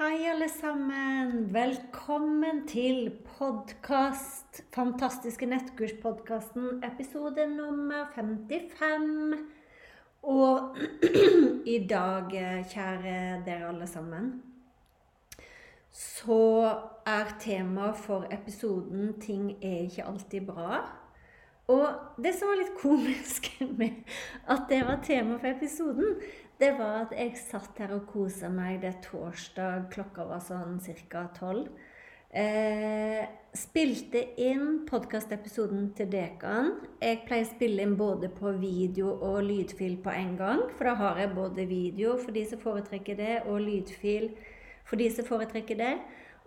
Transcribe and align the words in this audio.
Hei, 0.00 0.30
alle 0.30 0.48
sammen. 0.48 1.52
Velkommen 1.52 2.62
til 2.66 3.10
podkast. 3.38 4.62
Fantastiske 4.72 5.44
nettkurspodkasten, 5.46 6.80
episode 6.88 7.44
nummer 7.52 8.06
55. 8.14 9.42
Og 10.22 10.78
i 11.74 11.76
dag, 11.90 12.32
kjære 12.72 13.42
dere 13.44 13.68
alle 13.68 13.86
sammen, 13.86 14.32
så 15.92 16.40
er 17.04 17.36
temaet 17.40 17.96
for 17.96 18.24
episoden 18.32 19.20
'Ting 19.20 19.52
er 19.62 19.78
ikke 19.84 20.06
alltid 20.06 20.48
bra'. 20.48 20.99
Og 21.70 22.22
det 22.22 22.34
som 22.34 22.50
var 22.50 22.58
litt 22.60 22.76
komisk 22.80 23.52
med 23.80 24.02
at 24.50 24.66
det 24.70 24.82
var 24.88 25.02
tema 25.06 25.38
for 25.38 25.52
episoden, 25.52 26.16
det 26.60 26.74
var 26.76 27.06
at 27.06 27.14
jeg 27.16 27.38
satt 27.40 27.78
her 27.80 27.94
og 27.96 28.08
kosa 28.10 28.50
meg. 28.52 28.82
Det 28.82 28.98
torsdag, 29.06 29.88
klokka 29.94 30.26
var 30.28 30.42
sånn 30.44 30.80
ca. 31.08 31.24
tolv. 31.36 31.70
Eh, 32.30 33.24
spilte 33.56 34.20
inn 34.38 34.84
podkastepisoden 34.86 35.88
til 35.98 36.10
Dekan. 36.12 36.76
Jeg 37.02 37.24
pleier 37.26 37.46
å 37.46 37.50
spille 37.50 37.82
inn 37.82 37.96
både 37.98 38.28
på 38.30 38.52
video 38.60 39.16
og 39.16 39.40
lydfil 39.48 39.96
på 40.04 40.12
en 40.14 40.36
gang. 40.38 40.62
For 40.76 40.90
da 40.90 40.94
har 41.00 41.18
jeg 41.18 41.34
både 41.34 41.66
video 41.66 42.14
for 42.20 42.36
de 42.36 42.44
som 42.46 42.62
foretrekker 42.62 43.18
det, 43.18 43.34
og 43.50 43.64
lydfil 43.64 44.30
for 44.86 45.00
de 45.00 45.08
som 45.10 45.26
foretrekker 45.26 45.80
det. 45.80 45.94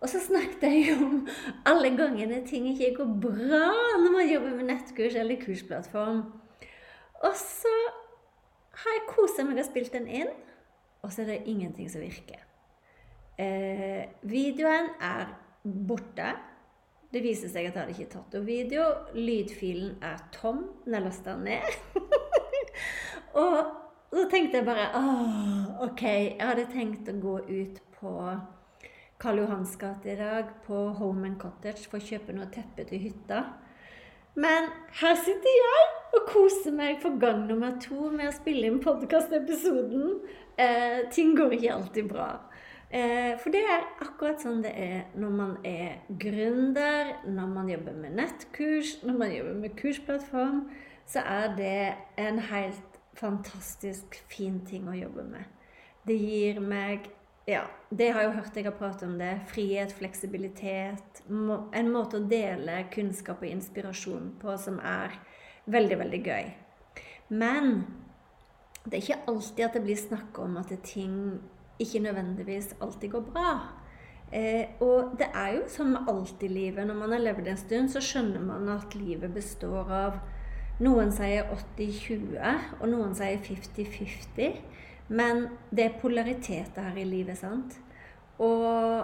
Og 0.04 0.10
så 0.12 0.20
snakket 0.20 0.64
jeg 0.68 0.98
om 1.00 1.22
alle 1.70 1.94
gangene 1.96 2.42
ting 2.48 2.66
ikke 2.74 2.92
går 2.98 3.12
bra 3.24 3.68
når 4.04 4.10
man 4.12 4.28
jobber 4.28 4.56
med 4.58 4.68
nettkurs 4.68 5.16
eller 5.16 5.40
kursplattform. 5.40 6.26
Og 7.24 7.36
så 7.40 7.76
har 8.84 8.98
jeg 8.98 9.06
kosa 9.08 9.46
meg 9.48 9.62
og 9.62 9.68
spilt 9.70 9.94
den 9.96 10.10
inn, 10.12 10.34
og 11.04 11.14
så 11.14 11.24
er 11.24 11.30
det 11.32 11.46
ingenting 11.48 11.88
som 11.92 12.04
virker. 12.04 12.42
Eh, 13.40 14.10
videoen 14.28 14.92
er 15.00 15.32
borte. 15.64 16.34
Det 17.14 17.22
viser 17.24 17.48
seg 17.48 17.70
at 17.70 17.78
jeg 17.78 17.86
hadde 17.86 17.96
ikke 17.96 18.12
tatt 18.12 18.36
opp 18.36 18.48
video. 18.48 18.90
Lydfilen 19.16 20.02
er 20.04 20.20
tom. 20.36 20.66
Den 20.84 20.98
er 20.98 21.06
lasta 21.06 21.38
ned. 21.40 21.78
og 23.44 23.56
så 24.12 24.26
tenkte 24.32 24.60
jeg 24.60 24.68
bare 24.68 24.90
Åh, 25.00 25.86
OK. 25.88 26.04
Jeg 26.04 26.44
hadde 26.44 26.68
tenkt 26.74 27.08
å 27.08 27.16
gå 27.22 27.38
ut 27.48 27.80
på 28.02 28.18
Karl 29.24 29.40
Johans 29.40 29.78
gate 29.80 30.12
i 30.12 30.16
dag, 30.20 30.50
på 30.66 30.76
Home 30.76 31.30
and 31.30 31.38
Cottage, 31.40 31.86
for 31.88 32.02
å 32.02 32.04
kjøpe 32.04 32.34
noe 32.36 32.50
teppe 32.52 32.84
til 32.90 33.00
hytta. 33.06 33.46
Men 34.36 34.68
her 35.00 35.16
sitter 35.16 35.54
jeg 35.56 35.86
og 36.18 36.26
koser 36.28 36.76
meg 36.76 36.98
for 37.00 37.16
gang 37.22 37.46
nummer 37.48 37.78
to 37.80 38.10
med 38.12 38.28
å 38.28 38.34
spille 38.36 38.68
inn 38.68 38.82
podkastepisoden. 38.84 40.18
Eh, 40.60 41.06
ting 41.14 41.38
går 41.40 41.56
ikke 41.56 41.72
alltid 41.78 42.12
bra. 42.12 42.28
Eh, 42.92 43.40
for 43.40 43.56
det 43.56 43.64
er 43.64 43.88
akkurat 44.04 44.44
sånn 44.44 44.60
det 44.66 44.76
er 44.76 45.00
når 45.16 45.34
man 45.40 45.56
er 45.64 46.04
gründer, 46.20 47.16
når 47.24 47.56
man 47.56 47.72
jobber 47.72 47.96
med 48.04 48.20
nettkurs, 48.20 48.98
når 49.08 49.20
man 49.24 49.36
jobber 49.38 49.60
med 49.64 49.80
kursplattform, 49.80 50.66
så 51.08 51.24
er 51.24 51.56
det 51.56 51.82
en 52.20 52.44
helt 52.52 53.04
fantastisk 53.16 54.20
fin 54.28 54.60
ting 54.68 54.92
å 54.92 55.00
jobbe 55.00 55.30
med. 55.32 55.48
Det 56.04 56.20
gir 56.20 56.60
meg 56.60 57.08
ja, 57.46 57.64
det 57.90 58.10
har 58.14 58.24
jeg 58.24 58.30
jo 58.30 58.36
hørt 58.38 58.58
jeg 58.58 58.66
har 58.70 58.78
pratet 58.78 59.08
om 59.08 59.18
det. 59.20 59.34
Frihet, 59.52 59.92
fleksibilitet. 59.92 61.24
En 61.28 61.90
måte 61.92 62.22
å 62.22 62.28
dele 62.28 62.86
kunnskap 62.94 63.44
og 63.44 63.50
inspirasjon 63.50 64.30
på 64.40 64.56
som 64.62 64.80
er 64.80 65.18
veldig, 65.66 65.98
veldig 66.00 66.22
gøy. 66.24 66.54
Men 67.34 67.84
det 68.86 68.96
er 68.96 69.02
ikke 69.02 69.32
alltid 69.32 69.66
at 69.66 69.76
det 69.76 69.84
blir 69.84 70.00
snakk 70.00 70.40
om 70.40 70.56
at 70.62 70.72
ting 70.88 71.18
ikke 71.84 72.04
nødvendigvis 72.04 72.76
alltid 72.80 73.12
går 73.12 73.26
bra. 73.34 73.54
Eh, 74.34 74.80
og 74.82 75.18
det 75.20 75.28
er 75.36 75.58
jo 75.58 75.66
som 75.70 75.92
med 75.94 76.08
alt 76.10 76.44
i 76.44 76.48
livet. 76.48 76.88
Når 76.88 76.96
man 76.96 77.12
har 77.12 77.26
levd 77.28 77.48
en 77.48 77.60
stund, 77.60 77.92
så 77.92 78.02
skjønner 78.02 78.42
man 78.42 78.72
at 78.72 78.96
livet 78.96 79.34
består 79.36 79.92
av 79.92 80.24
Noen 80.82 81.12
sier 81.14 81.46
80-20, 81.54 82.64
og 82.80 82.88
noen 82.90 83.12
sier 83.14 83.38
50-50. 83.46 84.56
Men 85.08 85.48
det 85.72 85.86
er 85.86 86.00
polariteter 86.00 86.88
her 86.90 87.00
i 87.02 87.08
livet, 87.08 87.38
sant? 87.38 87.76
Og 88.42 89.04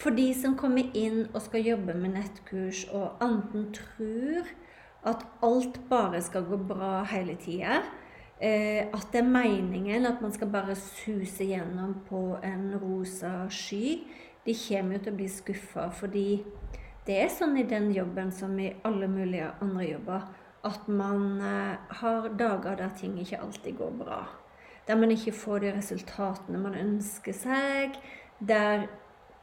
for 0.00 0.14
de 0.14 0.28
som 0.36 0.56
kommer 0.58 0.94
inn 0.96 1.24
og 1.32 1.42
skal 1.44 1.66
jobbe 1.66 1.94
med 1.98 2.16
nettkurs, 2.16 2.84
og 2.94 3.22
enten 3.24 3.70
tror 3.74 4.50
at 5.04 5.24
alt 5.44 5.80
bare 5.90 6.22
skal 6.24 6.46
gå 6.48 6.58
bra 6.68 7.02
hele 7.10 7.36
tida, 7.40 7.82
eh, 8.40 8.86
at 8.86 9.10
det 9.12 9.20
er 9.20 9.28
meningen 9.28 10.06
at 10.06 10.22
man 10.22 10.32
skal 10.32 10.50
bare 10.52 10.76
suse 10.78 11.44
gjennom 11.44 11.98
på 12.08 12.38
en 12.42 12.70
rosa 12.80 13.44
sky, 13.50 14.04
de 14.44 14.54
kommer 14.54 14.98
jo 14.98 15.04
til 15.04 15.12
å 15.12 15.18
bli 15.18 15.28
skuffa. 15.32 15.90
Fordi 15.92 16.28
det 17.06 17.18
er 17.20 17.28
sånn 17.32 17.58
i 17.60 17.68
den 17.68 17.90
jobben 17.92 18.32
som 18.32 18.56
i 18.60 18.72
alle 18.84 19.08
mulige 19.08 19.52
andre 19.64 19.90
jobber, 19.90 20.24
at 20.64 20.88
man 20.88 21.42
eh, 21.44 21.92
har 22.00 22.32
dager 22.32 22.80
der 22.80 22.96
ting 22.96 23.18
ikke 23.20 23.42
alltid 23.44 23.76
går 23.76 24.00
bra 24.00 24.22
der 24.88 24.98
man 25.00 25.10
ikke 25.14 25.32
får 25.32 25.64
de 25.64 25.72
resultatene 25.76 26.60
man 26.60 26.76
ønsker 26.78 27.36
seg, 27.36 27.96
der 28.40 28.86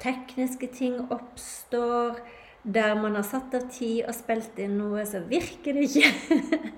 tekniske 0.02 0.68
ting 0.74 1.00
oppstår, 1.14 2.20
der 2.64 2.94
man 3.02 3.16
har 3.18 3.26
satt 3.26 3.54
av 3.58 3.70
tid 3.74 4.04
og 4.06 4.14
spilt 4.18 4.60
inn 4.62 4.78
noe, 4.78 5.06
så 5.06 5.24
virker 5.26 5.78
det 5.78 5.88
ikke. 5.90 6.12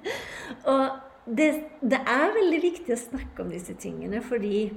og 0.72 0.86
det, 1.26 1.50
det, 1.82 2.00
er 2.00 2.36
veldig 2.36 2.62
viktig 2.64 2.96
å 2.96 3.00
snakke 3.00 3.44
om 3.44 3.52
disse 3.52 3.76
tingene, 3.80 4.22
fordi 4.24 4.70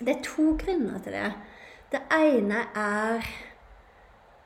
det 0.00 0.16
er 0.16 0.26
to 0.26 0.54
grunner 0.58 0.98
til 1.04 1.14
det. 1.18 1.30
Det 1.90 2.02
ene 2.14 2.66
er 2.78 3.30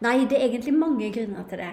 Nei, 0.05 0.27
det 0.29 0.37
er 0.37 0.51
egentlig 0.51 0.75
mange 0.77 1.07
grunner 1.15 1.47
til 1.49 1.61
det. 1.63 1.71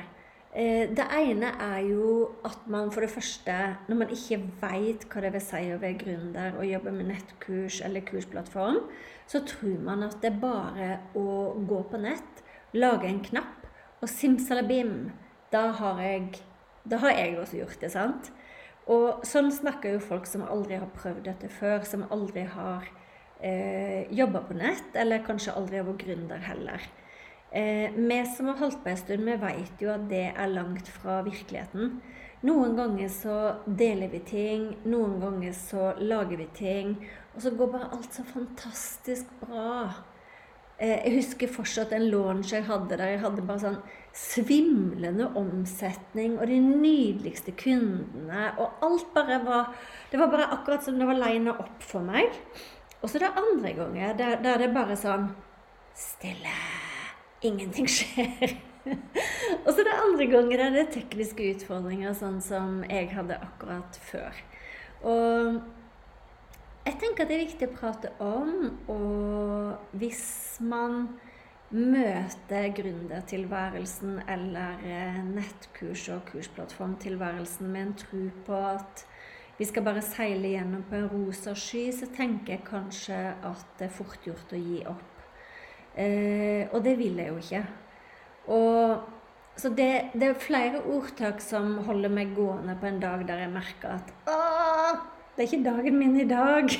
Eh, 0.51 0.89
det 0.91 1.05
ene 1.15 1.53
er 1.63 1.79
jo 1.87 2.31
at 2.43 2.65
man 2.67 2.91
for 2.91 3.05
det 3.05 3.09
første, 3.13 3.53
når 3.87 3.95
man 3.95 4.09
ikke 4.11 4.41
veit 4.59 5.05
hva 5.07 5.23
det 5.23 5.31
vil 5.31 5.43
si 5.45 5.61
å 5.71 5.79
være 5.79 5.99
gründer 6.01 6.57
og 6.59 6.67
jobbe 6.67 6.91
med 6.91 7.07
nettkurs 7.13 7.79
eller 7.85 8.03
kursplattform, 8.03 8.81
så 9.31 9.39
tror 9.47 9.79
man 9.85 10.03
at 10.03 10.17
det 10.19 10.33
er 10.33 10.41
bare 10.41 10.89
å 11.15 11.55
gå 11.67 11.79
på 11.87 12.01
nett, 12.03 12.43
lage 12.75 13.07
en 13.07 13.23
knapp, 13.23 13.63
og 14.01 14.11
simsalabim, 14.11 15.13
da 15.53 15.69
har 15.77 16.01
jeg, 16.03 16.41
da 16.83 16.99
har 16.99 17.15
jeg 17.15 17.37
også 17.39 17.61
gjort 17.61 17.79
det, 17.79 17.91
sant? 17.93 18.31
Og 18.91 19.23
sånn 19.27 19.51
snakker 19.55 19.95
jo 19.95 20.03
folk 20.03 20.27
som 20.27 20.43
aldri 20.43 20.81
har 20.81 20.91
prøvd 20.97 21.29
dette 21.29 21.47
før, 21.53 21.85
som 21.87 22.03
aldri 22.11 22.43
har 22.43 22.89
eh, 23.39 24.09
jobba 24.11 24.43
på 24.49 24.57
nett, 24.59 24.91
eller 24.99 25.23
kanskje 25.23 25.55
aldri 25.55 25.79
har 25.79 25.87
vært 25.87 26.03
gründer 26.03 26.43
heller. 26.43 26.91
Eh, 27.51 27.91
vi 27.91 28.25
som 28.35 28.47
har 28.47 28.61
holdt 28.61 28.83
på 28.83 28.89
en 28.89 28.97
stund, 28.97 29.25
vi 29.27 29.35
vet 29.35 29.81
jo 29.83 29.91
at 29.91 30.07
det 30.07 30.29
er 30.31 30.53
langt 30.53 30.87
fra 30.87 31.19
virkeligheten. 31.25 31.97
Noen 32.47 32.77
ganger 32.77 33.09
så 33.11 33.35
deler 33.67 34.09
vi 34.09 34.21
ting, 34.25 34.69
noen 34.87 35.19
ganger 35.21 35.51
så 35.53 35.91
lager 35.99 36.39
vi 36.39 36.47
ting. 36.55 36.95
Og 37.35 37.43
så 37.43 37.51
går 37.51 37.73
bare 37.73 37.89
alt 37.91 38.15
så 38.15 38.23
fantastisk 38.25 39.29
bra. 39.43 39.91
Eh, 40.79 40.95
jeg 40.95 41.17
husker 41.19 41.51
fortsatt 41.51 41.91
en 41.93 42.07
launch 42.09 42.53
jeg 42.55 42.65
hadde 42.65 42.95
der 42.97 43.11
jeg 43.13 43.21
hadde 43.21 43.43
bare 43.45 43.61
sånn 43.61 43.81
svimlende 44.17 45.27
omsetning 45.37 46.39
og 46.39 46.47
de 46.49 46.57
nydeligste 46.63 47.53
kundene. 47.59 48.47
Og 48.57 48.81
alt 48.87 49.11
bare 49.13 49.41
var 49.45 49.75
Det 50.11 50.19
var 50.19 50.31
bare 50.31 50.49
akkurat 50.55 50.83
som 50.83 50.97
det 50.99 51.07
var 51.07 51.19
lina 51.19 51.53
opp 51.59 51.83
for 51.83 52.03
meg. 52.03 52.31
Og 53.01 53.09
så 53.09 53.19
det 53.19 53.31
andre 53.35 53.75
ganger 53.77 54.17
der, 54.17 54.39
der 54.41 54.57
det 54.57 54.73
bare 54.73 54.95
sånn 54.95 55.29
Stille. 55.91 56.90
Ingenting 57.41 57.89
skjer. 57.89 58.55
og 59.65 59.69
så 59.73 59.81
det 59.81 59.91
er 59.91 60.03
andre 60.03 60.27
ganger 60.29 60.63
der 60.63 60.73
det 60.75 60.81
er 60.85 60.93
tekniske 60.99 61.51
utfordringer, 61.55 62.13
sånn 62.17 62.41
som 62.43 62.81
jeg 62.89 63.09
hadde 63.13 63.39
akkurat 63.41 63.97
før. 64.05 64.41
Og 65.01 65.61
jeg 66.85 66.97
tenker 67.01 67.23
at 67.23 67.29
det 67.29 67.37
er 67.37 67.45
viktig 67.45 67.69
å 67.69 67.75
prate 67.77 68.13
om, 68.21 68.53
og 68.89 69.97
hvis 69.97 70.23
man 70.65 71.05
møter 71.71 72.67
gründertilværelsen 72.75 74.17
eller 74.29 74.81
eh, 74.83 75.21
nettkurs- 75.23 76.09
og 76.11 76.25
kursplattformtilværelsen 76.31 77.69
med 77.71 77.85
en 77.85 77.93
tro 78.01 78.25
på 78.45 78.57
at 78.73 79.05
vi 79.57 79.67
skal 79.69 79.85
bare 79.85 80.01
seile 80.01 80.55
gjennom 80.55 80.83
på 80.89 80.97
en 80.97 81.09
rosa 81.11 81.53
sky, 81.55 81.85
så 81.93 82.09
tenker 82.15 82.57
jeg 82.57 82.65
kanskje 82.67 83.17
at 83.45 83.65
det 83.79 83.87
er 83.87 83.95
fort 83.95 84.25
gjort 84.25 84.53
å 84.57 84.59
gi 84.59 84.81
opp. 84.89 85.20
Eh, 85.95 86.69
og 86.71 86.83
det 86.85 86.95
vil 86.99 87.19
jeg 87.19 87.31
jo 87.31 87.39
ikke. 87.41 87.63
Og, 88.51 89.01
så 89.59 89.69
det, 89.75 89.89
det, 90.13 90.29
er 90.29 90.39
flere 90.39 90.83
ordtak 90.87 91.41
som 91.43 91.77
holder 91.85 92.13
meg 92.13 92.31
gående 92.35 92.77
på 92.79 92.87
en 92.87 93.01
dag 93.01 93.25
der 93.27 93.43
jeg 93.43 93.51
merker 93.53 93.97
at 93.97 94.13
Åh, 94.31 95.01
det 95.35 95.43
er 95.43 95.49
ikke 95.49 95.65
dagen 95.65 95.99
min 95.99 96.15
i 96.19 96.27
dag. 96.29 96.71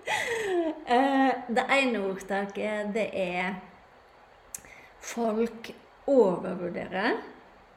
eh, 0.96 1.32
det 1.48 1.66
ene 1.78 2.04
ordtaket, 2.04 2.92
det 2.94 3.08
er 3.12 3.56
Folk 5.06 5.70
overvurderer 6.10 7.20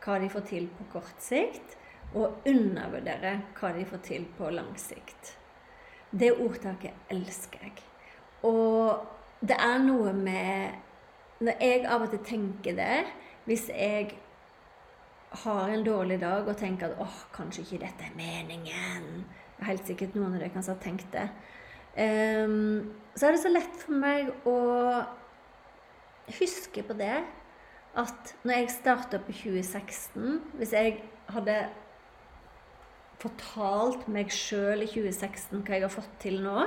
hva 0.01 0.15
de 0.21 0.29
får 0.31 0.45
til 0.49 0.65
på 0.73 0.87
kort 0.93 1.21
sikt 1.21 1.75
og 2.17 2.47
undervurdere 2.49 3.35
hva 3.59 3.69
de 3.75 3.85
får 3.85 4.01
til 4.07 4.25
på 4.37 4.49
lang 4.53 4.71
sikt. 4.81 5.35
Det 6.09 6.31
ordtaket 6.33 7.11
elsker 7.13 7.67
jeg. 7.67 7.75
Og 8.49 9.18
det 9.41 9.55
er 9.55 9.77
noe 9.83 10.13
med 10.13 10.79
Når 11.39 11.61
jeg 11.63 11.85
av 11.87 12.03
og 12.03 12.11
til 12.11 12.23
tenker 12.27 12.75
det 12.75 13.05
Hvis 13.47 13.69
jeg 13.71 14.17
har 15.43 15.69
en 15.69 15.85
dårlig 15.85 16.19
dag 16.21 16.47
og 16.47 16.57
tenker 16.57 16.89
at 16.89 17.01
åh, 17.03 17.19
kanskje 17.35 17.63
ikke 17.63 17.85
dette 17.85 18.07
er 18.07 18.15
meningen 18.17 19.05
det 19.23 19.63
er 19.63 19.71
Helt 19.71 19.87
sikkert 19.87 20.15
noen 20.15 20.33
av 20.33 20.39
dere 20.39 20.53
kanskje 20.53 20.71
har 20.71 20.83
tenkt 20.83 21.09
det. 21.11 21.25
Um, 21.99 22.93
så 23.11 23.27
er 23.27 23.35
det 23.35 23.41
så 23.41 23.51
lett 23.51 23.81
for 23.81 23.97
meg 23.99 24.29
å 24.47 24.59
huske 26.39 26.83
på 26.85 26.95
det 26.95 27.17
at 27.99 28.33
når 28.45 28.53
jeg 28.55 28.71
starta 28.71 29.19
på 29.19 29.35
2016 29.35 30.39
Hvis 30.59 30.73
jeg 30.77 30.99
hadde 31.33 31.57
fortalt 33.19 34.07
meg 34.07 34.31
sjøl 34.31 34.85
i 34.85 34.89
2016 34.89 35.65
hva 35.65 35.75
jeg 35.75 35.83
har 35.83 35.91
fått 35.91 36.13
til 36.23 36.39
nå, 36.45 36.63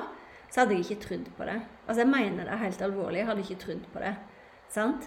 så 0.52 0.60
hadde 0.60 0.76
jeg 0.76 0.84
ikke 0.84 1.04
trodd 1.06 1.28
på 1.36 1.46
det. 1.48 1.58
Altså, 1.86 2.02
jeg 2.02 2.10
mener 2.12 2.44
det 2.44 2.58
helt 2.60 2.82
alvorlig. 2.84 3.18
Jeg 3.22 3.26
hadde 3.26 3.44
ikke 3.46 3.60
trodd 3.62 3.84
på 3.92 4.00
det. 4.02 4.14
Sant? 4.72 5.06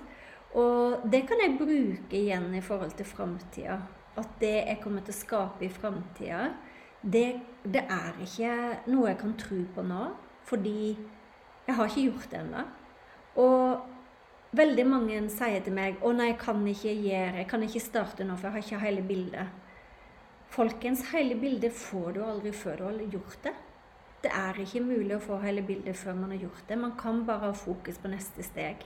Og 0.58 1.04
det 1.12 1.26
kan 1.30 1.42
jeg 1.44 1.58
bruke 1.60 2.18
igjen 2.18 2.48
i 2.56 2.64
forhold 2.66 2.96
til 2.98 3.06
framtida. 3.06 3.78
At 4.18 4.40
det 4.42 4.56
jeg 4.56 4.80
kommer 4.82 5.04
til 5.06 5.14
å 5.14 5.18
skape 5.20 5.68
i 5.68 5.70
framtida, 5.70 6.48
det, 7.04 7.28
det, 7.62 7.84
er 7.84 8.16
ikke 8.24 8.54
noe 8.90 9.12
jeg 9.12 9.20
kan 9.20 9.36
tro 9.38 9.60
på 9.76 9.84
nå. 9.86 10.08
Fordi 10.50 10.96
jeg 11.68 11.78
har 11.78 11.92
ikke 11.92 12.08
gjort 12.08 12.32
det 12.32 12.40
ennå. 12.40 12.64
Og 13.44 14.58
veldig 14.58 14.88
mange 14.88 15.20
sier 15.30 15.62
til 15.62 15.74
meg 15.76 16.02
'Å 16.02 16.14
nei, 16.16 16.32
jeg 16.32 16.40
kan 16.40 16.68
ikke 16.68 16.94
gjøre 16.94 17.38
Jeg 17.38 17.48
kan 17.48 17.64
ikke 17.64 17.80
starte 17.80 18.24
nå, 18.24 18.38
for 18.38 18.48
jeg 18.48 18.54
har 18.54 18.64
ikke 18.64 18.86
hele 18.86 19.02
bildet'. 19.02 19.48
Folkens, 20.50 21.12
hele 21.12 21.36
bildet 21.36 21.74
får 21.74 22.14
du 22.14 22.24
aldri 22.24 22.52
før 22.52 22.78
du 22.78 22.84
har 22.84 23.00
gjort 23.12 23.44
det. 23.44 23.54
Det 24.26 24.32
er 24.34 24.58
ikke 24.58 24.82
mulig 24.82 25.14
å 25.14 25.22
få 25.22 25.36
hele 25.44 25.62
bildet 25.62 25.98
før 26.00 26.16
man 26.18 26.32
har 26.34 26.48
gjort 26.48 26.64
det. 26.66 26.78
Man 26.82 26.96
kan 26.98 27.20
bare 27.28 27.52
ha 27.52 27.58
fokus 27.58 28.00
på 28.02 28.10
neste 28.10 28.42
steg. 28.46 28.82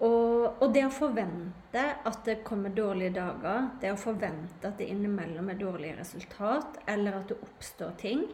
Og, 0.00 0.56
og, 0.56 0.64
det 0.74 0.82
å 0.86 0.90
forvente 0.90 1.82
at 2.08 2.22
det 2.26 2.40
kommer 2.42 2.72
dårlige 2.74 3.12
dager, 3.20 3.68
det 3.82 3.92
å 3.92 4.00
forvente 4.00 4.66
at 4.66 4.80
det 4.80 4.88
innimellom 4.90 5.52
er 5.52 5.60
dårlige 5.60 5.98
resultat, 6.00 6.80
eller 6.90 7.20
at 7.20 7.30
det 7.30 7.36
oppstår 7.44 7.92
ting, 8.00 8.24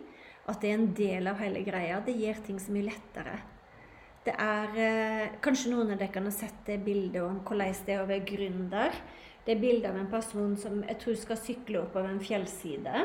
at 0.46 0.62
det 0.62 0.70
er 0.70 0.78
en 0.78 0.88
del 0.96 1.28
av 1.28 1.42
hele 1.42 1.64
greia, 1.66 1.98
det 2.06 2.14
gjør 2.16 2.40
ting 2.46 2.62
så 2.62 2.72
mye 2.72 2.86
lettere. 2.86 3.36
Det 4.26 4.34
er 4.42 4.80
eh, 4.82 5.36
Kanskje 5.42 5.74
noen 5.74 5.92
av 5.92 6.00
dere 6.00 6.14
kan 6.14 6.24
ha 6.26 6.32
sett 6.34 6.64
det 6.70 6.80
bildet 6.86 7.20
om 7.20 7.42
hvordan 7.44 7.84
det 7.84 7.94
er 7.98 8.06
å 8.06 8.08
være 8.08 8.26
gründer. 8.30 8.96
Det 9.44 9.54
er 9.54 9.62
bilde 9.62 9.90
av 9.90 10.00
en 10.00 10.10
person 10.10 10.56
som 10.58 10.80
jeg 10.86 11.02
tror 11.02 11.20
skal 11.20 11.42
sykle 11.42 11.84
oppover 11.84 12.14
en 12.14 12.22
fjellside. 12.22 13.04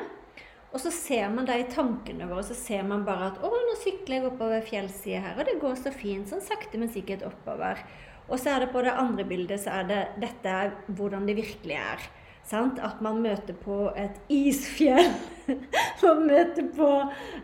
Og 0.71 0.79
så 0.79 0.91
ser 0.95 1.27
man 1.33 1.47
da 1.47 1.57
i 1.59 1.67
tankene 1.67 2.29
våre 2.29 2.45
så 2.47 2.55
ser 2.55 2.85
man 2.87 3.03
bare 3.07 3.31
at 3.31 3.41
'Å, 3.43 3.49
nå 3.51 3.75
sykler 3.81 4.17
jeg 4.17 4.27
oppover 4.29 4.63
fjellsida 4.63 5.19
her, 5.25 5.39
og 5.39 5.45
det 5.45 5.59
går 5.59 5.75
så 5.75 5.91
fint.' 5.91 6.31
Sånn 6.31 6.41
sakte, 6.41 6.79
men 6.79 6.89
sikkert 6.89 7.25
oppover. 7.27 7.83
Og 8.29 8.39
så 8.39 8.55
er 8.55 8.63
det 8.63 8.71
på 8.71 8.81
det 8.85 8.95
andre 8.95 9.25
bildet 9.27 9.59
så 9.59 9.81
er 9.81 9.87
det 9.89 10.01
dette 10.23 10.47
er 10.47 10.71
hvordan 10.87 11.27
det 11.27 11.35
virkelig 11.35 11.75
er. 11.75 12.05
Sant? 12.47 12.79
At 12.79 13.01
man 13.03 13.21
møter 13.21 13.53
på 13.53 13.91
et 13.99 14.17
isfjell. 14.31 15.11
man 16.05 16.23
møter 16.27 16.69
på 16.75 16.89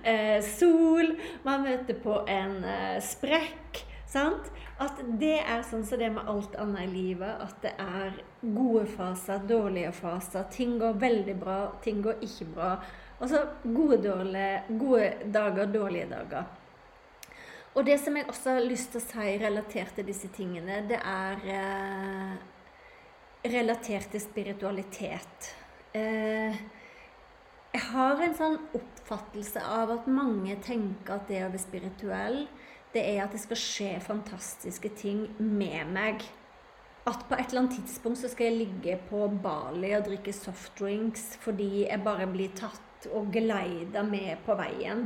eh, 0.03 0.39
sol. 0.41 1.13
Man 1.43 1.67
møter 1.67 1.99
på 2.03 2.21
en 2.31 2.63
eh, 2.63 2.97
sprekk. 3.03 3.83
Sant? 4.07 4.47
At 4.79 4.99
det 5.19 5.41
er 5.41 5.65
sånn 5.67 5.83
som 5.85 5.99
det 5.99 6.07
er 6.07 6.15
med 6.15 6.29
alt 6.31 6.55
annet 6.59 6.87
i 6.87 6.93
livet. 6.93 7.43
At 7.43 7.59
det 7.65 7.73
er 7.81 8.15
gode 8.41 8.85
faser, 8.95 9.43
dårlige 9.49 9.91
faser. 9.91 10.47
Ting 10.53 10.77
går 10.81 10.99
veldig 11.03 11.35
bra, 11.41 11.59
ting 11.83 11.99
går 12.05 12.23
ikke 12.23 12.49
bra. 12.55 12.71
Altså 13.17 13.41
gode, 13.63 13.97
dårlige, 14.03 14.63
gode 14.79 15.31
dager, 15.33 15.65
dårlige 15.73 16.09
dager. 16.11 16.43
Og 17.77 17.85
det 17.85 17.99
som 18.01 18.15
jeg 18.17 18.25
også 18.29 18.55
har 18.57 18.65
lyst 18.65 18.93
til 18.93 19.01
å 19.01 19.05
si 19.05 19.33
relatert 19.41 19.93
til 19.97 20.07
disse 20.07 20.29
tingene, 20.33 20.79
det 20.89 20.97
er 20.97 21.43
eh, 21.53 22.37
relatert 23.53 24.09
til 24.13 24.21
spiritualitet. 24.21 25.51
Eh, 25.97 26.57
jeg 27.73 27.83
har 27.91 28.23
en 28.23 28.33
sånn 28.37 28.57
oppfattelse 28.77 29.61
av 29.61 29.93
at 29.93 30.09
mange 30.09 30.55
tenker 30.65 31.19
at 31.19 31.29
det 31.29 31.43
å 31.45 31.51
være 31.51 31.61
spirituell 31.61 32.41
det 32.95 33.03
er 33.03 33.21
at 33.25 33.33
det 33.35 33.43
skal 33.43 33.59
skje 33.61 33.89
fantastiske 34.01 34.89
ting 34.97 35.27
med 35.37 35.91
meg. 35.93 36.23
At 37.07 37.27
på 37.29 37.37
et 37.37 37.51
eller 37.51 37.65
annet 37.65 37.77
tidspunkt 37.77 38.19
så 38.19 38.31
skal 38.31 38.49
jeg 38.49 38.61
ligge 38.63 38.97
på 39.09 39.27
Bali 39.43 39.93
og 39.95 40.07
drikke 40.07 40.33
softdrinks 40.35 41.37
fordi 41.43 41.85
jeg 41.85 42.03
bare 42.03 42.27
blir 42.31 42.51
tatt 42.57 42.86
og 43.13 43.29
geleida 43.33 44.03
med 44.03 44.41
på 44.45 44.55
veien. 44.57 45.05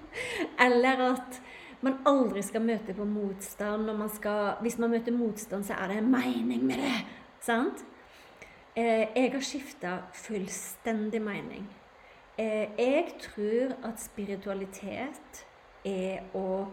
eller 0.66 1.04
at 1.12 1.40
man 1.84 2.00
aldri 2.08 2.42
skal 2.42 2.64
møte 2.64 2.94
på 2.96 3.06
motstand. 3.06 3.92
Man 3.98 4.10
skal, 4.10 4.56
hvis 4.64 4.78
man 4.78 4.90
møter 4.90 5.14
motstand, 5.14 5.64
så 5.64 5.76
er 5.78 5.92
det 5.92 6.00
en 6.00 6.10
mening 6.10 6.64
med 6.66 6.82
det. 6.82 6.96
Sant? 7.44 7.84
Eh, 8.78 9.06
jeg 9.14 9.32
har 9.32 9.44
skifta 9.44 9.96
fullstendig 10.14 11.22
mening. 11.22 11.68
Eh, 12.38 12.68
jeg 12.78 13.14
tror 13.20 13.74
at 13.88 14.00
spiritualitet 14.02 15.44
er 15.86 16.28
å 16.38 16.68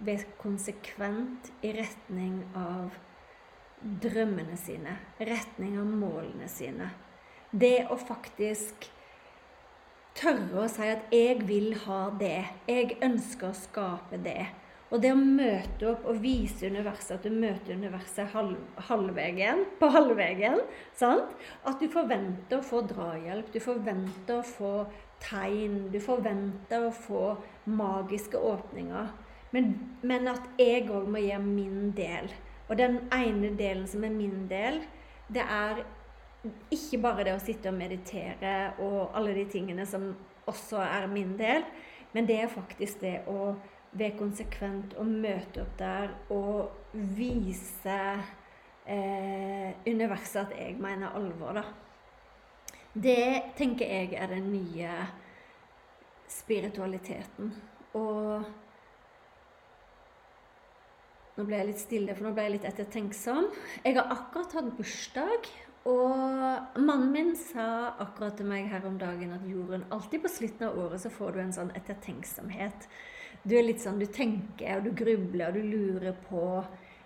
være 0.00 0.36
konsekvent 0.40 1.50
i 1.62 1.74
retning 1.76 2.38
av 2.56 2.96
drømmene 3.80 4.56
sine, 4.60 4.96
retning 5.20 5.76
av 5.80 5.88
målene 5.88 6.48
sine. 6.48 6.88
Det 7.50 7.86
å 7.90 7.96
faktisk 8.00 8.88
tørre 10.20 10.64
å 10.64 10.68
si 10.68 10.86
at 10.88 11.12
'jeg 11.12 11.46
vil 11.48 11.74
ha 11.86 12.10
det', 12.10 12.50
'jeg 12.68 12.98
ønsker 13.02 13.48
å 13.48 13.54
skape 13.56 14.18
det'. 14.24 14.46
Og 14.90 14.98
det 15.02 15.12
å 15.14 15.18
møte 15.18 15.86
opp 15.86 16.06
og 16.10 16.18
vise 16.22 16.66
universet 16.66 17.12
at 17.14 17.22
du 17.22 17.30
møter 17.30 17.76
universet 17.78 18.32
halv, 18.32 18.56
halvvegen, 18.88 19.64
på 19.78 19.86
halvveien? 19.94 20.58
At 21.00 21.78
du 21.78 21.86
forventer 21.88 22.58
å 22.58 22.66
få 22.66 22.82
drahjelp, 22.90 23.52
du 23.52 23.60
forventer 23.62 24.40
å 24.40 24.42
få 24.42 24.72
tegn, 25.22 25.92
du 25.92 26.00
forventer 26.02 26.88
å 26.88 26.90
få 26.90 27.36
magiske 27.70 28.34
åpninger. 28.34 29.12
Men, 29.54 29.70
men 30.02 30.26
at 30.28 30.42
jeg 30.58 30.90
òg 30.90 31.06
må 31.10 31.22
gjøre 31.22 31.46
min 31.46 31.92
del. 31.94 32.30
Og 32.68 32.78
den 32.78 32.98
ene 33.14 33.54
delen 33.58 33.86
som 33.90 34.04
er 34.06 34.14
min 34.14 34.48
del, 34.50 34.82
det 35.30 35.46
er 35.46 35.84
ikke 36.72 37.00
bare 37.02 37.26
det 37.26 37.34
å 37.36 37.42
sitte 37.42 37.68
og 37.68 37.76
meditere 37.76 38.72
og 38.80 39.16
alle 39.16 39.34
de 39.36 39.44
tingene 39.52 39.84
som 39.88 40.06
også 40.48 40.80
er 40.82 41.08
min 41.10 41.34
del, 41.38 41.66
men 42.14 42.26
det 42.26 42.38
er 42.42 42.52
faktisk 42.52 43.02
det 43.04 43.20
å 43.30 43.52
være 43.90 44.16
konsekvent 44.18 44.94
og 44.98 45.10
møte 45.10 45.64
opp 45.64 45.74
der 45.78 46.14
og 46.32 46.94
vise 46.94 47.98
eh, 48.86 49.76
universet 49.86 50.46
at 50.46 50.56
jeg 50.56 50.78
mener 50.80 51.12
alvor, 51.18 51.60
da. 51.60 51.64
Det 52.90 53.54
tenker 53.58 53.86
jeg 53.86 54.16
er 54.18 54.32
den 54.32 54.48
nye 54.50 54.94
spiritualiteten. 56.30 57.52
Og 57.98 58.48
Nå 61.38 61.46
ble 61.48 61.56
jeg 61.56 61.68
litt 61.70 61.80
stille, 61.80 62.12
for 62.12 62.26
nå 62.26 62.34
ble 62.36 62.42
jeg 62.44 62.52
litt 62.52 62.64
ettertenksom. 62.68 63.46
Jeg 63.86 63.94
har 63.96 64.10
akkurat 64.12 64.58
hatt 64.58 64.66
bursdag. 64.76 65.46
Og 65.88 66.76
mannen 66.76 67.12
min 67.14 67.30
sa 67.38 67.94
akkurat 68.02 68.36
til 68.36 68.48
meg 68.50 68.68
her 68.68 68.84
om 68.84 68.98
dagen 69.00 69.32
at 69.32 69.46
jorden 69.48 69.86
alltid 69.94 70.20
på 70.24 70.32
slutten 70.32 70.68
av 70.68 70.76
året 70.82 71.00
så 71.00 71.12
får 71.12 71.32
du 71.32 71.40
en 71.40 71.56
sånn 71.56 71.72
ettertenksomhet. 71.78 72.84
Du 73.48 73.54
er 73.56 73.64
litt 73.64 73.80
sånn, 73.80 74.00
du 74.00 74.04
tenker 74.04 74.76
og 74.76 74.84
du 74.84 74.92
grubler 74.92 75.48
og 75.48 75.56
du 75.56 75.64
lurer 75.64 76.16
på 76.26 76.44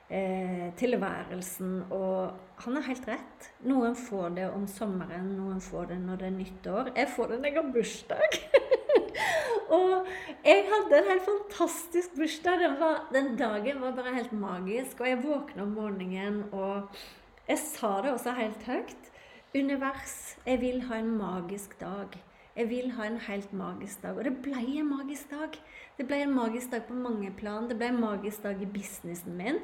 eh, 0.09 0.73
tilværelsen. 0.81 1.85
Og 1.95 2.65
han 2.67 2.81
har 2.81 2.89
helt 2.89 3.09
rett. 3.13 3.49
Noen 3.63 3.95
får 3.99 4.35
det 4.41 4.51
om 4.51 4.67
sommeren, 4.71 5.31
noen 5.39 5.63
får 5.63 5.93
det 5.93 6.01
når 6.03 6.23
det 6.23 6.31
er 6.31 6.39
nyttår. 6.41 6.95
Jeg 6.99 7.13
får 7.15 7.31
det 7.31 7.41
når 7.41 7.51
jeg 7.51 7.61
har 7.61 7.75
bursdag. 7.79 8.39
og 9.79 10.15
jeg 10.43 10.65
hadde 10.73 10.99
en 10.99 11.13
helt 11.13 11.29
fantastisk 11.31 12.17
bursdag. 12.19 12.65
Den, 12.67 12.81
var, 12.83 13.05
den 13.15 13.37
dagen 13.39 13.85
var 13.87 13.95
bare 14.01 14.19
helt 14.19 14.35
magisk. 14.35 14.99
Og 14.99 15.13
jeg 15.13 15.23
våkna 15.23 15.63
om 15.63 15.77
morgenen 15.79 16.49
og 16.51 16.91
jeg 17.49 17.59
sa 17.61 17.99
det 18.03 18.13
også 18.15 18.33
helt 18.39 18.63
høyt. 18.65 19.11
Univers, 19.55 20.37
jeg 20.47 20.61
vil 20.61 20.81
ha 20.89 20.97
en 20.99 21.11
magisk 21.19 21.77
dag. 21.81 22.15
Jeg 22.57 22.71
vil 22.71 22.93
ha 22.97 23.05
en 23.07 23.19
helt 23.19 23.53
magisk 23.53 24.03
dag. 24.03 24.17
Og 24.17 24.25
det 24.25 24.33
ble 24.43 24.63
en 24.79 24.89
magisk 24.89 25.31
dag. 25.31 25.59
Det 25.99 26.07
ble 26.09 26.23
en 26.25 26.33
magisk 26.35 26.71
dag 26.73 26.87
på 26.89 26.95
mange 26.97 27.31
plan. 27.37 27.69
Det 27.69 27.77
ble 27.79 27.91
en 27.93 28.01
magisk 28.01 28.43
dag 28.43 28.63
i 28.63 28.69
businessen 28.71 29.37
min. 29.37 29.59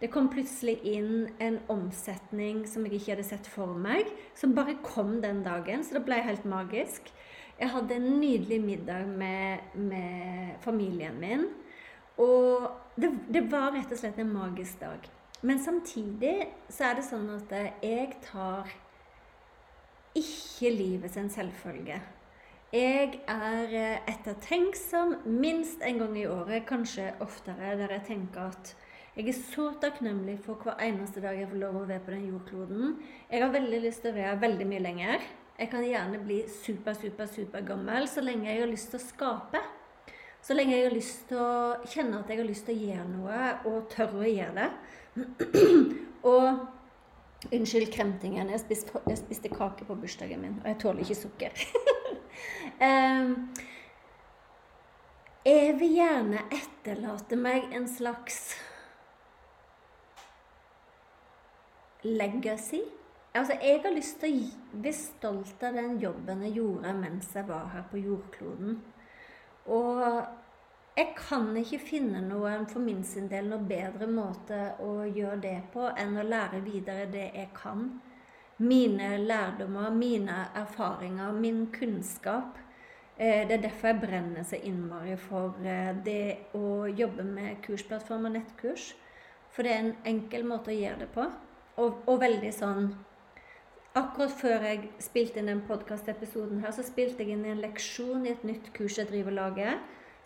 Det 0.00 0.10
kom 0.12 0.30
plutselig 0.32 0.78
inn 0.84 1.28
en 1.40 1.58
omsetning 1.72 2.64
som 2.68 2.84
jeg 2.86 2.98
ikke 2.98 3.14
hadde 3.14 3.28
sett 3.28 3.48
for 3.48 3.76
meg, 3.80 4.08
som 4.36 4.54
bare 4.56 4.78
kom 4.84 5.18
den 5.20 5.42
dagen. 5.44 5.84
Så 5.84 5.96
det 5.98 6.04
ble 6.08 6.20
helt 6.24 6.48
magisk. 6.48 7.12
Jeg 7.60 7.72
hadde 7.72 7.96
en 7.96 8.08
nydelig 8.20 8.60
middag 8.64 9.06
med, 9.08 9.76
med 9.76 10.56
familien 10.64 11.20
min. 11.20 11.48
Og 12.16 12.70
det, 12.96 13.12
det 13.28 13.44
var 13.52 13.74
rett 13.76 13.92
og 13.92 14.00
slett 14.00 14.20
en 14.20 14.32
magisk 14.32 14.80
dag. 14.80 15.04
Men 15.42 15.58
samtidig 15.60 16.48
så 16.72 16.90
er 16.90 16.98
det 16.98 17.06
sånn 17.06 17.28
at 17.34 17.52
jeg 17.84 18.16
tar 18.24 18.70
ikke 20.16 20.70
livet 20.72 21.12
sin 21.12 21.28
selvfølge. 21.32 22.00
Jeg 22.72 23.20
er 23.30 24.00
ettertenksom 24.10 25.14
minst 25.28 25.84
en 25.86 26.00
gang 26.02 26.16
i 26.18 26.26
året, 26.26 26.64
kanskje 26.68 27.12
oftere, 27.22 27.76
der 27.78 27.92
jeg 27.98 28.06
tenker 28.08 28.48
at 28.50 28.72
jeg 29.16 29.30
er 29.30 29.36
så 29.38 29.70
takknemlig 29.80 30.34
for 30.44 30.60
hver 30.60 30.82
eneste 30.84 31.22
dag 31.24 31.38
jeg 31.38 31.48
får 31.48 31.60
lov 31.62 31.78
å 31.78 31.86
være 31.88 32.02
på 32.04 32.12
den 32.12 32.26
jordkloden. 32.28 32.96
Jeg 33.30 33.40
har 33.40 33.52
veldig 33.54 33.78
lyst 33.86 34.02
til 34.04 34.12
å 34.12 34.18
være 34.18 34.40
veldig 34.42 34.66
mye 34.68 34.82
lenger. 34.84 35.24
Jeg 35.56 35.70
kan 35.72 35.86
gjerne 35.86 36.20
bli 36.20 36.42
super, 36.52 36.92
super, 36.92 37.30
super 37.32 37.64
gammel 37.64 38.04
så 38.12 38.20
lenge 38.20 38.50
jeg 38.50 38.60
har 38.60 38.68
lyst 38.68 38.90
til 38.92 39.00
å 39.00 39.06
skape. 39.06 39.62
Så 40.46 40.54
lenge 40.54 40.76
jeg 40.76 40.86
har 40.86 40.94
lyst 40.94 41.24
til 41.26 41.40
å 41.42 41.74
kjenne 41.90 42.20
at 42.20 42.28
jeg 42.30 42.38
har 42.38 42.46
lyst 42.46 42.68
til 42.68 42.76
å 42.76 42.84
gjøre 42.86 43.06
noe, 43.10 43.38
og 43.66 43.88
tørre 43.90 44.20
å 44.22 44.28
gjøre 44.30 44.54
det. 44.60 44.70
og 46.32 46.46
Unnskyld 47.52 47.92
kremtingen. 47.92 48.48
Jeg 48.50 48.60
spiste, 48.62 49.00
jeg 49.06 49.18
spiste, 49.20 49.48
kake 49.52 49.84
på 49.86 49.94
bursdagen 50.00 50.40
min, 50.42 50.54
og 50.62 50.68
jeg 50.70 50.78
tåler 50.82 51.00
ikke 51.04 51.14
sukker. 51.18 51.52
jeg 55.50 55.74
vil 55.78 55.92
gjerne 55.98 56.40
etterlate 56.54 57.38
meg 57.38 57.68
en 57.76 57.86
slags 57.90 58.56
legacy. 62.06 62.82
Altså, 63.36 63.58
jeg 63.60 63.82
har 63.84 63.94
lyst 63.94 64.20
til 64.22 64.40
å 64.40 64.80
bli 64.80 64.92
stolt 64.96 65.62
av 65.66 65.76
den 65.76 65.98
jobben 66.02 66.42
jeg 66.46 66.56
gjorde 66.56 66.94
mens 66.96 67.34
jeg 67.36 67.44
var 67.50 67.66
her 67.74 67.84
på 67.90 68.00
jordkloden. 68.00 68.80
Og 69.72 70.02
jeg 70.96 71.12
kan 71.18 71.50
ikke 71.60 71.82
finne 71.82 72.22
noen 72.24 72.66
for 72.70 72.80
min 72.80 73.02
sin 73.04 73.26
del 73.28 73.50
noe 73.50 73.64
bedre 73.68 74.06
måte 74.08 74.60
å 74.80 75.02
gjøre 75.04 75.40
det 75.42 75.56
på 75.74 75.88
enn 75.92 76.16
å 76.16 76.24
lære 76.24 76.62
videre 76.64 77.08
det 77.12 77.26
jeg 77.34 77.50
kan. 77.56 77.88
Mine 78.56 79.18
lærdommer, 79.20 79.90
mine 79.92 80.46
erfaringer, 80.56 81.34
min 81.36 81.66
kunnskap. 81.74 82.56
Eh, 83.18 83.44
det 83.48 83.58
er 83.58 83.64
derfor 83.66 83.90
jeg 83.90 84.00
brenner 84.00 84.46
så 84.48 84.56
innmari 84.56 85.18
for 85.20 85.60
eh, 85.64 85.92
det 86.04 86.52
å 86.56 86.86
jobbe 86.88 87.24
med 87.28 87.60
kursplattform 87.66 88.30
og 88.30 88.38
nettkurs. 88.38 88.94
For 89.52 89.64
det 89.64 89.74
er 89.74 89.82
en 89.82 89.94
enkel 90.08 90.48
måte 90.48 90.72
å 90.72 90.78
gjøre 90.78 91.02
det 91.04 91.10
på. 91.12 91.28
Og, 91.76 92.00
og 92.08 92.22
veldig 92.24 92.54
sånn 92.56 92.90
Akkurat 93.96 94.32
før 94.36 94.64
jeg 94.66 94.90
spilte 95.00 95.40
inn 95.40 95.48
den 95.48 95.62
podkastepisoden 95.64 96.60
her, 96.60 96.72
så 96.76 96.82
spilte 96.84 97.24
jeg 97.24 97.32
inn 97.32 97.46
en 97.48 97.62
leksjon 97.62 98.26
i 98.26 98.34
et 98.34 98.42
nytt 98.44 98.68
kurs 98.76 98.98
jeg 99.00 99.08
driver 99.08 99.32
og 99.32 99.38
lager, 99.38 99.78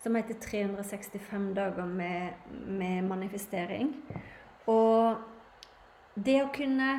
som 0.03 0.17
heter 0.17 0.35
365 0.43 1.53
dager 1.55 1.87
med, 1.87 2.49
med 2.67 3.07
manifestering. 3.07 3.93
Og 4.67 5.21
det 6.19 6.41
å 6.43 6.51
kunne 6.51 6.97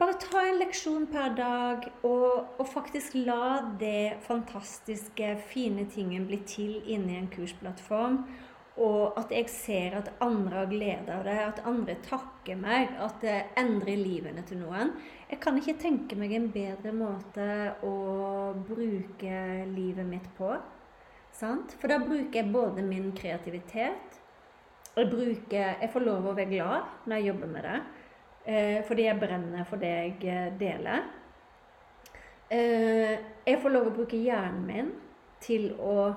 bare 0.00 0.18
ta 0.20 0.44
en 0.44 0.60
leksjon 0.60 1.08
per 1.08 1.32
dag 1.36 1.88
og, 2.02 2.52
og, 2.58 2.66
faktisk 2.68 3.16
la 3.16 3.62
det 3.80 4.20
fantastiske, 4.24 5.34
fine 5.48 5.86
tingen 5.92 6.28
bli 6.28 6.42
til 6.48 6.78
inni 6.84 7.16
en 7.16 7.32
kursplattform. 7.32 8.22
Og 8.80 9.18
at 9.20 9.32
jeg 9.34 9.50
ser 9.52 9.96
at 9.98 10.08
andre 10.24 10.62
har 10.62 10.70
glede 10.70 11.12
av 11.12 11.26
det, 11.26 11.36
at 11.44 11.62
andre 11.68 11.98
takker 12.04 12.56
meg, 12.56 12.94
at 12.96 13.18
det 13.20 13.36
endrer 13.60 14.00
livene 14.00 14.44
til 14.48 14.62
noen. 14.62 14.94
Jeg 15.28 15.40
kan 15.44 15.58
ikke 15.60 15.76
tenke 15.82 16.16
meg 16.16 16.32
en 16.32 16.48
bedre 16.54 16.94
måte 16.96 17.48
å 17.84 17.96
bruke 18.64 19.42
livet 19.68 20.08
mitt 20.08 20.30
på. 20.38 20.54
Sant? 21.36 21.76
For 21.80 21.92
da 21.92 22.00
bruker 22.00 22.40
jeg 22.40 22.52
både 22.52 22.82
min 22.84 23.12
kreativitet 23.16 24.20
jeg, 24.96 25.06
bruker, 25.10 25.76
jeg 25.80 25.90
får 25.92 26.02
lov 26.04 26.26
å 26.26 26.34
være 26.34 26.50
glad 26.50 27.06
når 27.06 27.16
jeg 27.16 27.28
jobber 27.30 27.52
med 27.52 27.66
det. 27.66 27.76
Eh, 28.50 28.78
fordi 28.88 29.06
jeg 29.06 29.20
brenner 29.20 29.68
for 29.68 29.82
det 29.82 29.90
jeg 29.92 30.16
eh, 30.32 30.48
deler. 30.60 31.04
Eh, 32.50 33.14
jeg 33.46 33.60
får 33.62 33.74
lov 33.74 33.90
å 33.90 33.94
bruke 33.94 34.18
hjernen 34.18 34.66
min 34.66 34.90
til 35.40 35.70
å 35.78 36.10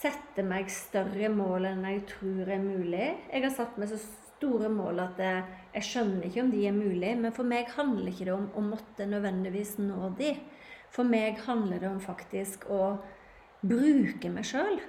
sette 0.00 0.44
meg 0.46 0.70
større 0.72 1.28
mål 1.32 1.68
enn 1.70 1.84
jeg 1.86 2.02
tror 2.10 2.50
er 2.50 2.62
mulig. 2.62 3.06
Jeg 3.28 3.44
har 3.44 3.52
satt 3.54 3.78
meg 3.80 3.90
så 3.90 3.98
store 4.02 4.68
mål 4.72 5.00
at 5.04 5.20
jeg, 5.22 5.44
jeg 5.76 5.88
skjønner 5.88 6.26
ikke 6.26 6.42
om 6.42 6.50
de 6.52 6.66
er 6.66 6.76
mulig. 6.76 7.12
Men 7.20 7.36
for 7.36 7.48
meg 7.48 7.70
handler 7.76 8.10
ikke 8.10 8.28
det 8.28 8.34
om 8.34 8.48
å 8.58 8.64
måtte 8.72 9.08
nødvendigvis 9.08 9.72
nå 9.82 10.00
de. 10.18 10.32
For 10.92 11.08
meg 11.08 11.40
handler 11.46 11.78
det 11.80 11.88
om 11.88 12.00
faktisk 12.02 12.66
å 12.72 12.82
bruke 13.62 14.30
meg 14.32 14.44
sjøl. 14.48 14.80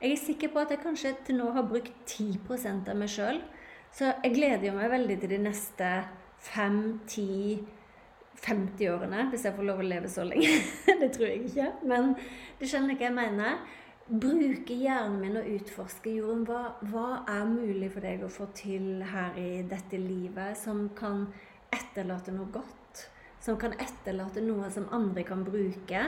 Jeg 0.00 0.12
er 0.12 0.20
sikker 0.20 0.48
på 0.52 0.58
at 0.64 0.70
jeg 0.72 0.82
kanskje 0.82 1.10
til 1.24 1.36
nå 1.38 1.46
har 1.54 1.64
brukt 1.68 1.92
10% 2.10 2.90
av 2.90 2.96
meg 2.98 3.10
sjøl. 3.12 3.38
Så 3.94 4.02
jeg 4.10 4.34
gleder 4.34 4.74
meg 4.74 4.90
veldig 4.90 5.16
til 5.22 5.30
de 5.36 5.40
neste 5.44 5.88
5-10-50 6.48 8.90
årene, 8.90 9.20
hvis 9.30 9.44
jeg 9.46 9.56
får 9.56 9.66
lov 9.68 9.78
å 9.80 9.86
leve 9.86 10.08
så 10.10 10.22
lenge. 10.26 10.50
det 11.00 11.10
tror 11.14 11.28
jeg 11.30 11.40
ikke, 11.46 11.68
men 11.86 12.02
du 12.58 12.64
skjønner 12.66 12.94
hva 12.98 13.06
jeg 13.06 13.18
mener. 13.20 13.50
Bruke 14.04 14.74
hjernen 14.76 15.16
min 15.22 15.36
og 15.40 15.46
utforske 15.48 16.12
jorden. 16.18 16.42
Hva, 16.44 16.74
hva 16.90 17.22
er 17.30 17.46
mulig 17.48 17.88
for 17.94 18.04
deg 18.04 18.20
å 18.24 18.28
få 18.32 18.50
til 18.56 19.00
her 19.08 19.38
i 19.40 19.62
dette 19.64 19.96
livet 19.96 20.58
som 20.60 20.90
kan 20.96 21.24
etterlate 21.72 22.34
noe 22.36 22.50
godt? 22.52 23.06
Som 23.40 23.56
kan 23.60 23.72
etterlate 23.80 24.42
noe 24.44 24.68
som 24.72 24.90
andre 24.92 25.24
kan 25.24 25.40
bruke? 25.46 26.02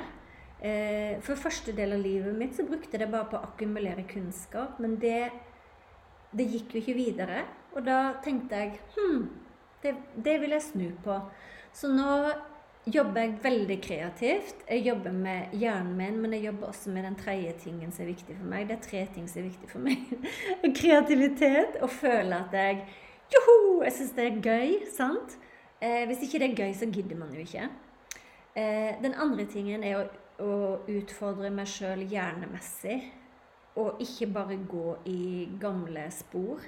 Eh, 0.61 1.17
for 1.25 1.41
første 1.41 1.73
del 1.77 1.97
av 1.97 2.05
livet 2.05 2.37
mitt 2.37 2.57
så 2.57 2.67
brukte 2.69 2.99
jeg 2.99 3.07
det 3.07 3.11
bare 3.15 3.31
på 3.33 3.41
å 3.41 3.49
akkumulere 3.49 4.05
kunnskap. 4.11 4.77
Men 4.83 4.99
det, 5.01 5.31
det 6.37 6.51
gikk 6.53 6.77
jo 6.77 6.83
ikke 6.83 6.99
videre. 7.01 7.47
Og 7.73 7.89
da 7.89 8.19
tenkte 8.25 8.61
jeg 8.61 8.77
hm, 8.93 9.25
det, 9.81 9.95
det 10.21 10.37
vil 10.45 10.53
jeg 10.53 10.67
snu 10.69 10.91
på. 11.05 11.17
Så 11.73 11.89
nå 11.93 12.13
jobber 12.87 13.21
jeg 13.21 13.39
veldig 13.43 13.79
kreativt. 13.83 14.61
Jeg 14.69 14.85
jobber 14.87 15.15
med 15.15 15.55
hjernen 15.59 15.97
min, 15.99 16.21
men 16.23 16.37
jeg 16.37 16.47
jobber 16.49 16.71
også 16.71 16.93
med 16.95 17.05
den 17.09 17.19
tredje 17.19 17.55
tingen 17.65 17.93
som 17.93 18.05
er 18.05 18.13
viktig 18.13 18.37
for 18.37 18.51
meg. 18.53 18.69
Det 18.69 18.77
er 18.77 18.85
tre 18.85 19.07
ting 19.15 19.31
som 19.31 19.43
er 19.43 19.49
viktig 19.49 19.71
for 19.71 19.87
meg. 19.87 20.05
Kreativitet 20.81 21.81
og 21.83 21.91
føle 21.91 22.43
at 22.45 22.55
jeg 22.55 22.85
Joho! 23.35 23.83
Jeg 23.83 23.93
syns 23.93 24.13
det 24.15 24.27
er 24.27 24.37
gøy. 24.39 24.77
sant? 24.95 25.35
Eh, 25.83 26.05
hvis 26.07 26.23
ikke 26.23 26.39
det 26.39 26.51
er 26.53 26.61
gøy, 26.63 26.77
så 26.79 26.87
gidder 26.87 27.19
man 27.19 27.35
jo 27.35 27.43
ikke. 27.43 27.67
Eh, 28.55 28.95
den 29.03 29.17
andre 29.19 29.49
tingen 29.51 29.83
er 29.83 29.99
å 29.99 30.05
å 30.43 30.81
utfordre 30.91 31.51
meg 31.53 31.69
sjøl 31.71 32.05
hjernemessig. 32.11 32.99
Og 33.77 34.01
ikke 34.01 34.31
bare 34.33 34.57
gå 34.69 34.95
i 35.09 35.21
gamle 35.61 36.07
spor. 36.15 36.63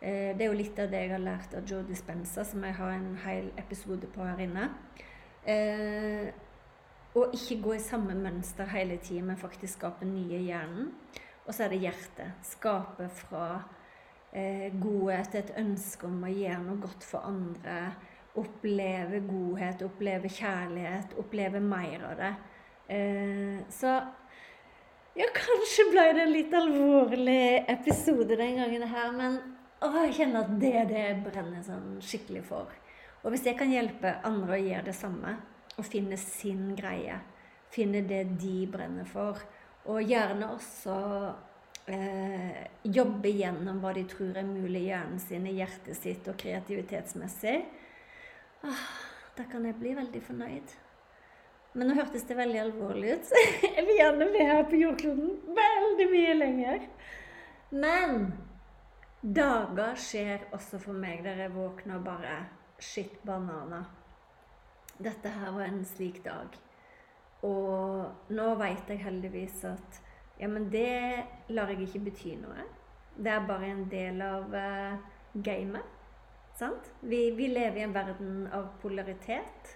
Eh, 0.00 0.32
det 0.34 0.42
er 0.42 0.48
jo 0.48 0.58
litt 0.58 0.78
av 0.82 0.90
det 0.90 1.04
jeg 1.04 1.12
har 1.12 1.22
lært 1.22 1.54
av 1.54 1.66
Joe 1.68 1.84
Dispenza, 1.86 2.44
som 2.46 2.64
jeg 2.66 2.74
har 2.74 2.96
en 2.96 3.12
hel 3.24 3.52
episode 3.60 4.10
på 4.10 4.26
her 4.26 4.42
inne. 4.42 4.66
Eh, 5.48 6.28
og 7.14 7.34
ikke 7.34 7.58
gå 7.64 7.74
i 7.74 7.82
samme 7.82 8.14
mønster 8.14 8.68
hele 8.70 9.00
tida, 9.02 9.24
men 9.26 9.40
faktisk 9.40 9.78
skape 9.78 10.06
nye 10.06 10.38
hjernen. 10.44 10.92
Og 11.46 11.54
så 11.54 11.64
er 11.64 11.74
det 11.74 11.82
hjertet. 11.82 12.36
Skape 12.46 13.08
fra 13.22 13.46
eh, 14.32 14.70
godhet 14.78 15.34
et 15.40 15.52
ønske 15.58 16.06
om 16.06 16.22
å 16.22 16.30
gjøre 16.30 16.62
noe 16.68 16.82
godt 16.84 17.06
for 17.06 17.26
andre. 17.26 17.80
Oppleve 18.38 19.24
godhet, 19.26 19.82
oppleve 19.82 20.30
kjærlighet, 20.30 21.16
oppleve 21.18 21.62
mer 21.64 22.06
av 22.12 22.20
det. 22.20 22.34
Eh, 22.94 23.56
så 23.74 23.96
ja, 25.18 25.26
kanskje 25.34 25.88
ble 25.90 26.04
det 26.14 26.22
en 26.22 26.36
litt 26.36 26.54
alvorlig 26.54 27.64
episode 27.72 28.36
den 28.38 28.60
gangen 28.60 28.86
her, 28.86 29.10
men 29.16 29.40
å, 29.82 29.90
jeg 30.04 30.14
kjenner 30.20 30.44
at 30.44 30.54
det 30.62 30.70
er 30.76 30.86
det 30.86 31.02
jeg 31.02 31.18
brenner 31.24 31.66
sånn 31.66 31.98
skikkelig 32.04 32.44
for. 32.46 32.70
Og 33.20 33.34
hvis 33.34 33.44
jeg 33.48 33.58
kan 33.58 33.72
hjelpe 33.72 34.16
andre 34.24 34.56
å 34.56 34.62
gjøre 34.64 34.88
det 34.88 34.96
samme, 34.96 35.36
og 35.78 35.86
finne 35.86 36.16
sin 36.20 36.74
greie, 36.76 37.16
finne 37.72 38.02
det 38.04 38.24
de 38.40 38.64
brenner 38.70 39.08
for, 39.08 39.38
og 39.88 40.02
gjerne 40.04 40.50
også 40.54 40.96
eh, 41.88 42.66
jobbe 42.84 43.32
gjennom 43.32 43.80
hva 43.80 43.94
de 43.96 44.04
tror 44.08 44.36
er 44.36 44.48
mulig 44.48 44.84
i 44.84 44.90
hjernen 44.90 45.22
sin, 45.22 45.46
i 45.48 45.56
hjertet 45.56 45.96
sitt 45.96 46.28
og 46.28 46.36
kreativitetsmessig, 46.40 47.56
ah, 48.68 48.86
da 49.36 49.48
kan 49.48 49.64
jeg 49.68 49.78
bli 49.80 49.96
veldig 49.96 50.22
fornøyd. 50.26 50.76
Men 51.72 51.86
nå 51.86 51.96
hørtes 52.00 52.24
det 52.26 52.36
veldig 52.36 52.62
alvorlig 52.64 53.16
ut, 53.16 53.28
så 53.30 53.42
jeg 53.76 53.86
vil 53.86 53.98
gjerne 54.00 54.30
være 54.34 54.46
her 54.50 54.64
på 54.68 54.80
jordkloden 54.80 55.34
veldig 55.60 56.08
mye 56.12 56.38
lenger. 56.38 56.86
Men 57.70 58.32
dager 59.20 60.00
skjer 60.00 60.48
også 60.56 60.80
for 60.82 60.96
meg 60.96 61.22
der 61.24 61.44
jeg 61.44 61.54
våkner 61.54 62.00
og 62.00 62.08
bare 62.08 62.38
Shit, 62.80 63.22
banana. 63.22 63.84
Dette 64.96 65.28
her 65.28 65.52
var 65.52 65.68
en 65.68 65.84
slik 65.84 66.22
dag. 66.24 66.54
Og 67.44 68.32
nå 68.32 68.46
veit 68.60 68.88
jeg 68.88 69.02
heldigvis 69.04 69.64
at 69.68 69.98
ja, 70.40 70.48
men 70.48 70.70
det 70.72 71.26
lar 71.52 71.68
jeg 71.68 71.84
ikke 71.84 72.06
bety 72.06 72.34
noe. 72.40 72.64
Det 73.20 73.32
er 73.34 73.44
bare 73.48 73.68
en 73.68 73.84
del 73.92 74.22
av 74.24 74.54
uh, 74.56 74.96
gamet. 75.44 75.98
Sant? 76.56 76.88
Vi, 77.04 77.26
vi 77.36 77.50
lever 77.52 77.82
i 77.82 77.84
en 77.84 77.94
verden 77.94 78.46
av 78.56 78.70
polaritet. 78.80 79.74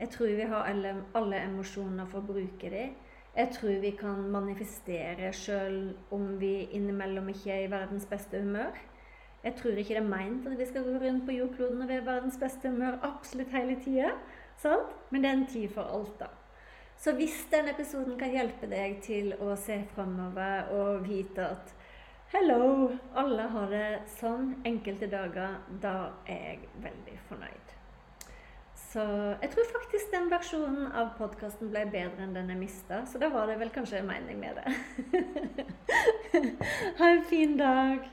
Jeg 0.00 0.08
tror 0.14 0.32
vi 0.32 0.48
har 0.48 0.64
alle, 0.64 0.94
alle 1.16 1.42
emosjoner 1.44 2.08
for 2.08 2.22
å 2.22 2.30
bruke 2.32 2.72
dem. 2.72 2.96
Jeg 3.36 3.52
tror 3.54 3.82
vi 3.84 3.92
kan 4.00 4.24
manifestere 4.32 5.28
sjøl 5.36 5.92
om 6.10 6.32
vi 6.40 6.70
innimellom 6.76 7.28
ikke 7.34 7.52
er 7.52 7.66
i 7.66 7.72
verdens 7.72 8.08
beste 8.08 8.40
humør. 8.40 8.80
Jeg 9.44 9.54
tror 9.56 9.78
ikke 9.80 9.94
det 9.96 10.02
er 10.02 10.10
meint 10.10 10.46
at 10.46 10.58
vi 10.58 10.66
skal 10.68 10.84
gå 10.84 10.98
rundt 11.00 11.24
på 11.26 11.32
jordkloden 11.32 11.82
og 11.82 11.88
være 11.88 12.06
verdens 12.06 12.36
beste 12.40 12.68
humør 12.68 12.98
absolutt 13.02 13.54
hele 13.56 13.78
tida. 13.80 14.12
Men 15.10 15.22
det 15.22 15.30
er 15.30 15.38
en 15.38 15.46
tid 15.46 15.68
for 15.72 15.82
alt, 15.82 16.20
da. 16.20 16.26
Så 17.00 17.14
hvis 17.16 17.46
denne 17.52 17.72
episoden 17.72 18.18
kan 18.20 18.28
hjelpe 18.28 18.68
deg 18.68 18.98
til 19.00 19.32
å 19.40 19.54
se 19.56 19.78
framover 19.94 20.68
og 20.76 21.06
vite 21.08 21.46
at 21.56 21.76
Hello! 22.30 22.90
Alle 23.18 23.42
har 23.50 23.72
det 23.72 23.86
sånn 24.20 24.52
enkelte 24.68 25.08
dager. 25.10 25.56
Da 25.82 25.94
er 26.28 26.44
jeg 26.44 26.68
veldig 26.84 27.16
fornøyd. 27.26 27.72
Så 28.92 29.02
jeg 29.40 29.50
tror 29.50 29.66
faktisk 29.72 30.12
den 30.12 30.30
versjonen 30.30 30.92
av 30.92 31.16
podkasten 31.18 31.72
ble 31.72 31.82
bedre 31.90 32.22
enn 32.26 32.36
den 32.36 32.52
jeg 32.52 32.60
mista. 32.60 33.00
Så 33.08 33.18
da 33.22 33.32
var 33.34 33.50
det 33.50 33.58
vel 33.58 33.72
kanskje 33.74 34.04
en 34.04 34.12
mening 34.12 34.38
med 34.44 34.60
det. 34.60 35.66
ha 37.00 37.10
en 37.16 37.26
fin 37.32 37.58
dag. 37.58 38.06